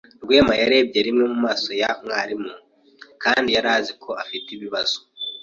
[0.23, 2.51] Rwema yarebye rimwe mu maso ya mwarimu
[3.23, 4.97] kandi yari azi ko afite ibibazo.